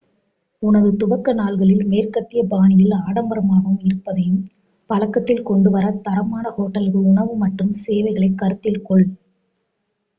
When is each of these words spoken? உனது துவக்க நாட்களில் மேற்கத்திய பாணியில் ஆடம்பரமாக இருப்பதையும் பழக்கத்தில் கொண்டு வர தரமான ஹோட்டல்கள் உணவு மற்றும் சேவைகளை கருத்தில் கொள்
உனது 0.61 0.89
துவக்க 0.95 1.33
நாட்களில் 1.33 1.83
மேற்கத்திய 1.87 2.41
பாணியில் 2.43 2.95
ஆடம்பரமாக 3.01 3.73
இருப்பதையும் 3.83 4.41
பழக்கத்தில் 4.89 5.43
கொண்டு 5.43 5.71
வர 5.71 5.91
தரமான 6.01 6.45
ஹோட்டல்கள் 6.49 7.07
உணவு 7.07 7.35
மற்றும் 7.43 7.73
சேவைகளை 7.83 8.31
கருத்தில் 8.35 8.83
கொள் 8.83 9.07